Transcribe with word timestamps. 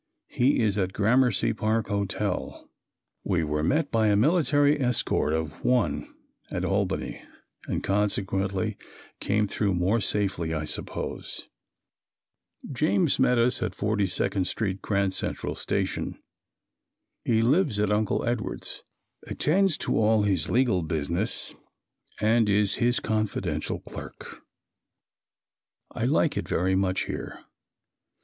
He 0.29 0.63
is 0.63 0.79
at 0.79 0.93
Gramercy 0.93 1.53
Park 1.53 1.89
Hotel. 1.89 2.67
We 3.23 3.43
were 3.43 3.61
met 3.61 3.91
by 3.91 4.07
a 4.07 4.15
military 4.15 4.81
escort 4.81 5.31
of 5.31 5.63
"one" 5.63 6.11
at 6.49 6.65
Albany 6.65 7.21
and 7.67 7.83
consequently 7.83 8.77
came 9.19 9.47
through 9.47 9.75
more 9.75 10.01
safely, 10.01 10.55
I 10.55 10.65
suppose. 10.65 11.47
James 12.71 13.19
met 13.19 13.37
us 13.37 13.61
at 13.61 13.73
42d 13.73 14.47
Street 14.47 14.81
Grand 14.81 15.13
Central 15.13 15.53
Station. 15.53 16.19
He 17.23 17.43
lives 17.43 17.77
at 17.77 17.91
Uncle 17.93 18.25
Edward's; 18.25 18.81
attends 19.27 19.77
to 19.77 19.95
all 19.99 20.21
of 20.21 20.25
his 20.27 20.49
legal 20.49 20.81
business 20.81 21.53
and 22.19 22.49
is 22.49 22.73
his 22.81 22.99
confidential 22.99 23.79
clerk. 23.81 24.41
I 25.91 26.05
like 26.05 26.37
it 26.37 26.47
very 26.47 26.73
much 26.73 27.03
here. 27.05 27.45